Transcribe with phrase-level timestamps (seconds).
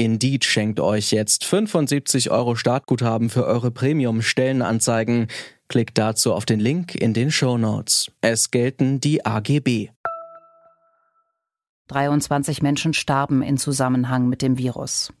[0.00, 5.26] Indeed schenkt euch jetzt 75 Euro Startguthaben für eure Premium-Stellenanzeigen.
[5.68, 8.10] Klickt dazu auf den Link in den Show Notes.
[8.22, 9.90] Es gelten die AGB.
[11.88, 15.12] 23 Menschen starben in Zusammenhang mit dem Virus.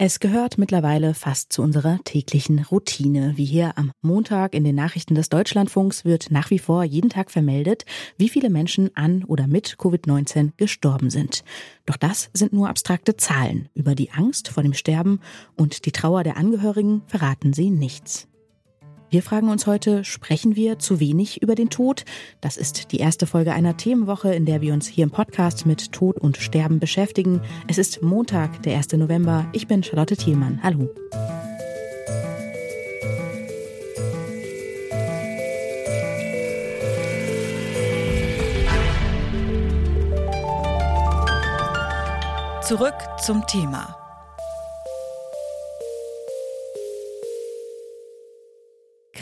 [0.00, 3.32] Es gehört mittlerweile fast zu unserer täglichen Routine.
[3.34, 7.32] Wie hier am Montag in den Nachrichten des Deutschlandfunks wird nach wie vor jeden Tag
[7.32, 7.84] vermeldet,
[8.16, 11.42] wie viele Menschen an oder mit Covid-19 gestorben sind.
[11.84, 13.70] Doch das sind nur abstrakte Zahlen.
[13.74, 15.18] Über die Angst vor dem Sterben
[15.56, 18.28] und die Trauer der Angehörigen verraten sie nichts.
[19.10, 22.04] Wir fragen uns heute, sprechen wir zu wenig über den Tod?
[22.42, 25.92] Das ist die erste Folge einer Themenwoche, in der wir uns hier im Podcast mit
[25.92, 27.40] Tod und Sterben beschäftigen.
[27.68, 28.92] Es ist Montag, der 1.
[28.92, 29.46] November.
[29.52, 30.60] Ich bin Charlotte Thielmann.
[30.62, 30.90] Hallo.
[42.62, 44.07] Zurück zum Thema.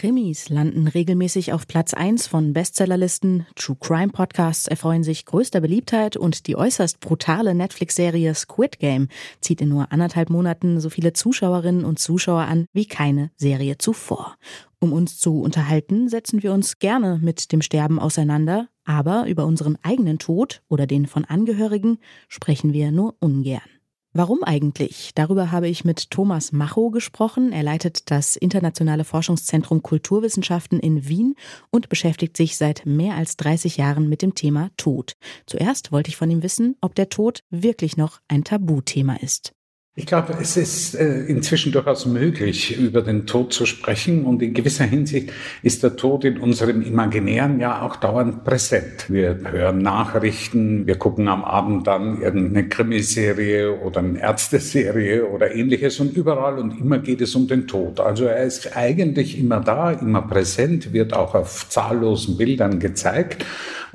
[0.07, 6.17] Krimis landen regelmäßig auf Platz 1 von Bestsellerlisten, True Crime Podcasts erfreuen sich größter Beliebtheit
[6.17, 9.09] und die äußerst brutale Netflix-Serie Squid Game
[9.41, 14.37] zieht in nur anderthalb Monaten so viele Zuschauerinnen und Zuschauer an wie keine Serie zuvor.
[14.79, 19.77] Um uns zu unterhalten, setzen wir uns gerne mit dem Sterben auseinander, aber über unseren
[19.83, 23.76] eigenen Tod oder den von Angehörigen sprechen wir nur ungern.
[24.19, 25.11] Warum eigentlich?
[25.15, 27.53] Darüber habe ich mit Thomas Macho gesprochen.
[27.53, 31.35] Er leitet das Internationale Forschungszentrum Kulturwissenschaften in Wien
[31.69, 35.13] und beschäftigt sich seit mehr als 30 Jahren mit dem Thema Tod.
[35.45, 39.53] Zuerst wollte ich von ihm wissen, ob der Tod wirklich noch ein Tabuthema ist.
[39.99, 44.27] Ich glaube, es ist äh, inzwischen durchaus möglich, über den Tod zu sprechen.
[44.27, 49.07] Und in gewisser Hinsicht ist der Tod in unserem Imaginären ja auch dauernd präsent.
[49.09, 55.99] Wir hören Nachrichten, wir gucken am Abend dann irgendeine Krimiserie oder eine Ärzteserie oder ähnliches
[55.99, 57.99] und überall und immer geht es um den Tod.
[57.99, 63.47] Also er ist eigentlich immer da, immer präsent, wird auch auf zahllosen Bildern gezeigt.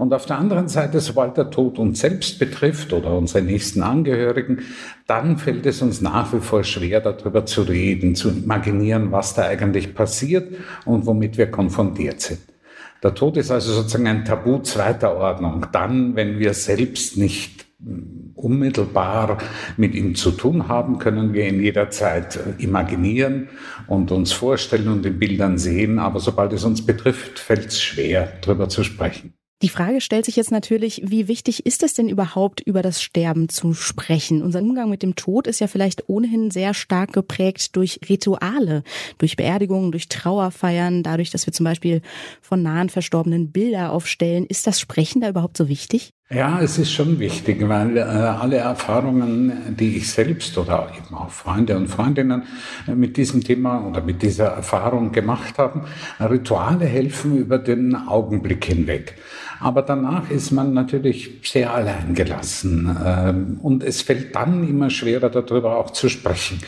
[0.01, 4.63] Und auf der anderen Seite, sobald der Tod uns selbst betrifft oder unsere nächsten Angehörigen,
[5.05, 9.43] dann fällt es uns nach wie vor schwer, darüber zu reden, zu imaginieren, was da
[9.43, 12.39] eigentlich passiert und womit wir konfrontiert sind.
[13.03, 15.67] Der Tod ist also sozusagen ein Tabu zweiter Ordnung.
[15.71, 17.67] Dann, wenn wir selbst nicht
[18.33, 19.37] unmittelbar
[19.77, 23.49] mit ihm zu tun haben, können wir ihn jederzeit imaginieren
[23.85, 25.99] und uns vorstellen und in Bildern sehen.
[25.99, 29.35] Aber sobald es uns betrifft, fällt es schwer, darüber zu sprechen.
[29.61, 33.47] Die Frage stellt sich jetzt natürlich, wie wichtig ist es denn überhaupt, über das Sterben
[33.47, 34.41] zu sprechen?
[34.41, 38.83] Unser Umgang mit dem Tod ist ja vielleicht ohnehin sehr stark geprägt durch Rituale,
[39.19, 42.01] durch Beerdigungen, durch Trauerfeiern, dadurch, dass wir zum Beispiel
[42.41, 44.47] von nahen Verstorbenen Bilder aufstellen.
[44.47, 46.11] Ist das Sprechen da überhaupt so wichtig?
[46.33, 51.29] Ja, es ist schon wichtig, weil äh, alle Erfahrungen, die ich selbst oder eben auch
[51.29, 52.43] Freunde und Freundinnen
[52.87, 55.81] äh, mit diesem Thema oder mit dieser Erfahrung gemacht haben,
[56.21, 59.15] Rituale helfen über den Augenblick hinweg.
[59.59, 65.75] Aber danach ist man natürlich sehr alleingelassen ähm, und es fällt dann immer schwerer darüber
[65.75, 66.61] auch zu sprechen.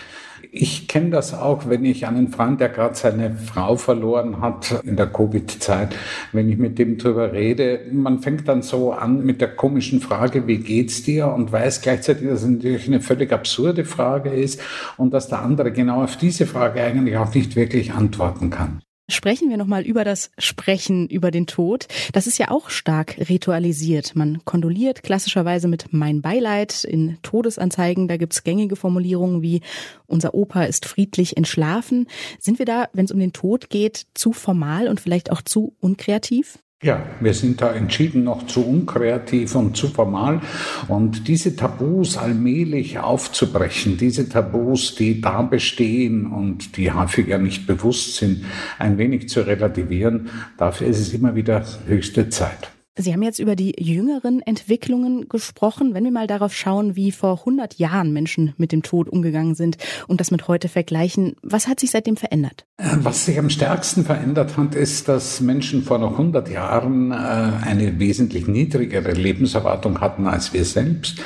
[0.56, 4.96] Ich kenne das auch, wenn ich einen Freund, der gerade seine Frau verloren hat in
[4.96, 5.96] der Covid-Zeit,
[6.32, 10.46] wenn ich mit dem drüber rede, man fängt dann so an mit der komischen Frage,
[10.46, 11.30] wie geht's dir?
[11.30, 14.62] Und weiß gleichzeitig, dass es natürlich eine völlig absurde Frage ist
[14.96, 18.84] und dass der andere genau auf diese Frage eigentlich auch nicht wirklich antworten kann.
[19.14, 21.88] Sprechen wir nochmal über das Sprechen über den Tod.
[22.14, 24.16] Das ist ja auch stark ritualisiert.
[24.16, 28.08] Man kondoliert klassischerweise mit mein Beileid in Todesanzeigen.
[28.08, 29.62] Da gibt's gängige Formulierungen wie
[30.08, 32.08] unser Opa ist friedlich entschlafen.
[32.40, 35.76] Sind wir da, wenn es um den Tod geht, zu formal und vielleicht auch zu
[35.80, 36.60] unkreativ?
[36.84, 40.42] Ja, wir sind da entschieden noch zu unkreativ und zu formal.
[40.90, 47.68] Und diese Tabus allmählich aufzubrechen, diese Tabus, die da bestehen und die häufig ja nicht
[47.68, 48.44] bewusst sind,
[48.80, 52.73] ein wenig zu relativieren, dafür ist es immer wieder höchste Zeit.
[52.96, 55.96] Sie haben jetzt über die jüngeren Entwicklungen gesprochen.
[55.96, 59.78] Wenn wir mal darauf schauen, wie vor 100 Jahren Menschen mit dem Tod umgegangen sind
[60.08, 62.68] und das mit heute vergleichen, was hat sich seitdem verändert?
[62.78, 67.98] Was sich am stärksten verändert hat, ist, dass Menschen vor noch 100 Jahren äh, eine
[67.98, 71.20] wesentlich niedrigere Lebenserwartung hatten als wir selbst.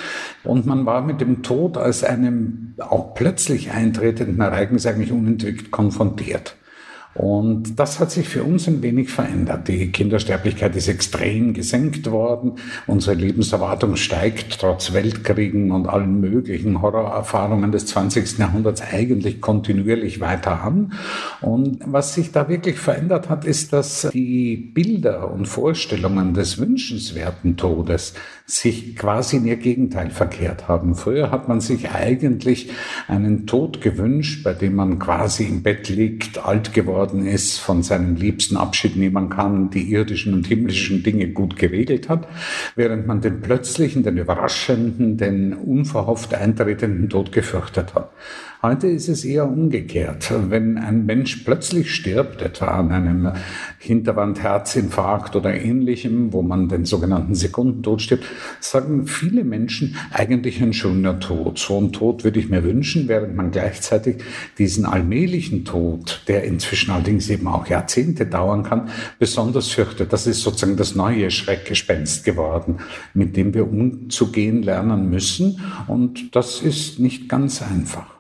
[0.46, 6.56] Und man war mit dem Tod als einem auch plötzlich eintretenden Ereignis eigentlich unentwegt konfrontiert.
[7.18, 9.68] Und das hat sich für uns ein wenig verändert.
[9.68, 12.54] Die Kindersterblichkeit ist extrem gesenkt worden.
[12.86, 18.38] Unsere Lebenserwartung steigt trotz Weltkriegen und allen möglichen Horrorerfahrungen des 20.
[18.38, 20.94] Jahrhunderts eigentlich kontinuierlich weiter an.
[21.42, 27.58] Und was sich da wirklich verändert hat, ist, dass die Bilder und Vorstellungen des wünschenswerten
[27.58, 28.14] Todes
[28.46, 30.94] sich quasi in ihr Gegenteil verkehrt haben.
[30.94, 32.70] Früher hat man sich eigentlich
[33.08, 38.16] einen Tod gewünscht, bei dem man quasi im Bett liegt, alt geworden ist, von seinem
[38.16, 42.28] Liebsten Abschied nehmen kann, die irdischen und himmlischen Dinge gut geregelt hat,
[42.76, 48.12] während man den plötzlichen, den überraschenden, den unverhofft eintretenden Tod gefürchtet hat.
[48.68, 50.30] Heute ist es eher umgekehrt.
[50.50, 53.32] Wenn ein Mensch plötzlich stirbt, etwa an einem
[53.80, 58.26] Hinterwandherzinfarkt oder ähnlichem, wo man den sogenannten Sekundentod stirbt,
[58.60, 61.60] sagen viele Menschen eigentlich ein schöner Tod.
[61.60, 64.18] So einen Tod würde ich mir wünschen, während man gleichzeitig
[64.58, 70.12] diesen allmählichen Tod, der inzwischen allerdings eben auch Jahrzehnte dauern kann, besonders fürchtet.
[70.12, 72.80] Das ist sozusagen das neue Schreckgespenst geworden,
[73.14, 75.62] mit dem wir umzugehen lernen müssen.
[75.88, 78.17] Und das ist nicht ganz einfach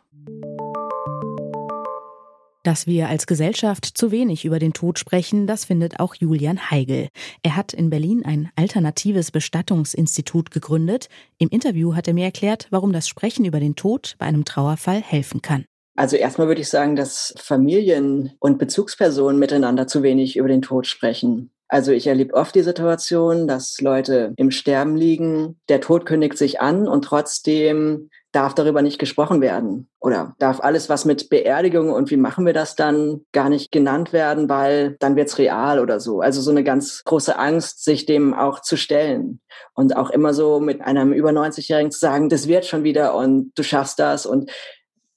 [2.68, 7.08] dass wir als Gesellschaft zu wenig über den Tod sprechen, das findet auch Julian Heigel.
[7.42, 11.08] Er hat in Berlin ein alternatives Bestattungsinstitut gegründet.
[11.38, 15.02] Im Interview hat er mir erklärt, warum das Sprechen über den Tod bei einem Trauerfall
[15.02, 15.64] helfen kann.
[15.96, 20.88] Also erstmal würde ich sagen, dass Familien und Bezugspersonen miteinander zu wenig über den Tod
[20.88, 21.52] sprechen.
[21.70, 26.62] Also ich erlebe oft die Situation, dass Leute im Sterben liegen, der Tod kündigt sich
[26.62, 29.90] an und trotzdem darf darüber nicht gesprochen werden.
[30.00, 34.14] Oder darf alles, was mit Beerdigung und wie machen wir das dann, gar nicht genannt
[34.14, 36.22] werden, weil dann wird's real oder so.
[36.22, 39.40] Also so eine ganz große Angst, sich dem auch zu stellen.
[39.74, 43.52] Und auch immer so mit einem über 90-Jährigen zu sagen, das wird schon wieder und
[43.56, 44.26] du schaffst das.
[44.26, 44.52] Und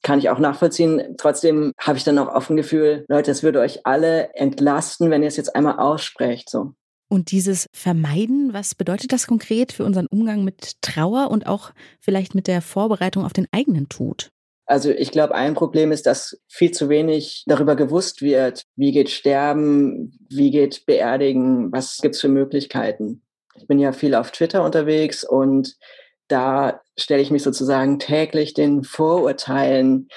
[0.03, 1.15] kann ich auch nachvollziehen.
[1.19, 5.29] Trotzdem habe ich dann auch offen Gefühl, Leute, es würde euch alle entlasten, wenn ihr
[5.29, 6.49] es jetzt einmal aussprecht.
[6.49, 6.73] So.
[7.09, 12.35] Und dieses Vermeiden, was bedeutet das konkret für unseren Umgang mit Trauer und auch vielleicht
[12.35, 14.31] mit der Vorbereitung auf den eigenen Tod?
[14.67, 19.11] Also ich glaube, ein Problem ist, dass viel zu wenig darüber gewusst wird, wie geht
[19.11, 23.23] Sterben, wie geht Beerdigen, was gibt es für Möglichkeiten.
[23.57, 25.77] Ich bin ja viel auf Twitter unterwegs und
[26.31, 30.09] da stelle ich mich sozusagen täglich den Vorurteilen,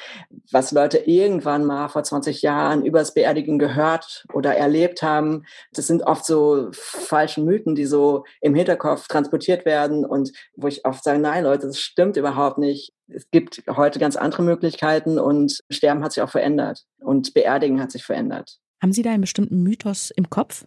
[0.51, 5.45] was Leute irgendwann mal vor 20 Jahren übers Beerdigen gehört oder erlebt haben.
[5.71, 10.85] Das sind oft so falsche Mythen, die so im Hinterkopf transportiert werden und wo ich
[10.85, 12.93] oft sage, nein Leute, das stimmt überhaupt nicht.
[13.07, 17.91] Es gibt heute ganz andere Möglichkeiten und Sterben hat sich auch verändert und Beerdigen hat
[17.91, 18.57] sich verändert.
[18.81, 20.65] Haben Sie da einen bestimmten Mythos im Kopf?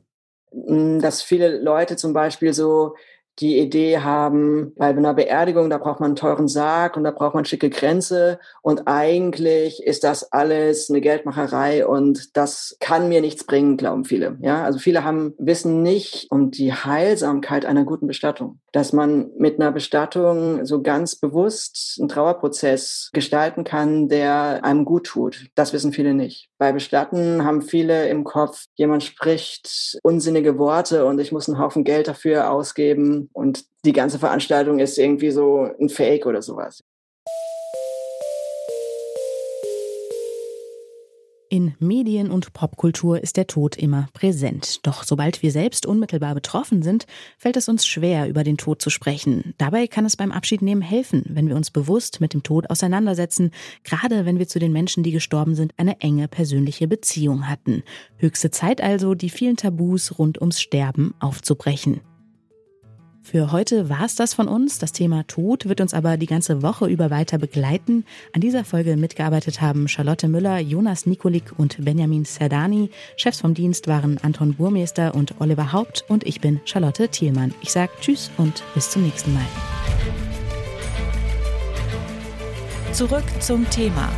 [0.51, 2.95] Dass viele Leute zum Beispiel so
[3.39, 7.35] die Idee haben, bei einer Beerdigung, da braucht man einen teuren Sarg und da braucht
[7.35, 13.45] man schicke Grenze und eigentlich ist das alles eine Geldmacherei und das kann mir nichts
[13.45, 14.39] bringen, glauben viele.
[14.41, 19.59] Ja, also viele haben, wissen nicht um die Heilsamkeit einer guten Bestattung, dass man mit
[19.59, 25.47] einer Bestattung so ganz bewusst einen Trauerprozess gestalten kann, der einem gut tut.
[25.55, 26.51] Das wissen viele nicht.
[26.59, 31.85] Bei Bestatten haben viele im Kopf, jemand spricht unsinnige Worte und ich muss einen Haufen
[31.85, 36.85] Geld dafür ausgeben und die ganze Veranstaltung ist irgendwie so ein Fake oder sowas.
[41.57, 44.87] In Medien und Popkultur ist der Tod immer präsent.
[44.87, 47.07] Doch sobald wir selbst unmittelbar betroffen sind,
[47.39, 49.55] fällt es uns schwer, über den Tod zu sprechen.
[49.57, 53.53] Dabei kann es beim Abschiednehmen helfen, wenn wir uns bewusst mit dem Tod auseinandersetzen,
[53.85, 57.85] gerade wenn wir zu den Menschen, die gestorben sind, eine enge persönliche Beziehung hatten.
[58.19, 62.03] Höchste Zeit also, die vielen Tabus rund ums Sterben aufzubrechen.
[63.29, 64.79] Für heute war es das von uns.
[64.79, 68.05] Das Thema Tod wird uns aber die ganze Woche über weiter begleiten.
[68.33, 72.89] An dieser Folge mitgearbeitet haben Charlotte Müller, Jonas Nikolik und Benjamin Serdani.
[73.17, 77.53] Chefs vom Dienst waren Anton Burmeister und Oliver Haupt und ich bin Charlotte Thielmann.
[77.63, 79.47] Ich sage Tschüss und bis zum nächsten Mal.
[82.93, 84.09] Zurück zum Thema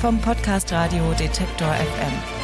[0.00, 2.39] vom Podcast Radio Detektor FM.